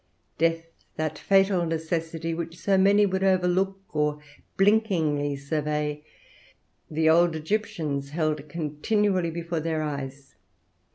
Death, 0.39 0.65
that 0.95 1.19
fatal 1.19 1.63
necessity 1.63 2.33
which 2.33 2.57
so 2.57 2.75
many 2.75 3.05
would 3.05 3.23
overlook 3.23 3.79
or 3.95 4.17
blinkingly 4.57 5.35
survey, 5.35 6.03
the 6.89 7.07
old 7.07 7.35
Egyptians 7.35 8.09
held 8.09 8.49
continually 8.49 9.29
before 9.29 9.59
their 9.59 9.83
eyes. 9.83 10.37